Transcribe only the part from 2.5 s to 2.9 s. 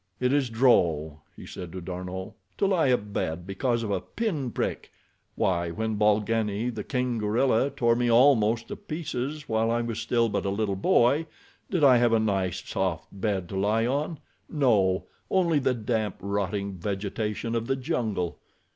"To lie